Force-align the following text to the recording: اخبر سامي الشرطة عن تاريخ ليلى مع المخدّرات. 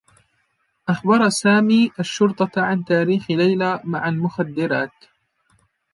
اخبر 0.89 1.29
سامي 1.29 1.91
الشرطة 1.99 2.51
عن 2.57 2.85
تاريخ 2.85 3.31
ليلى 3.31 3.79
مع 3.83 4.09
المخدّرات. 4.09 4.93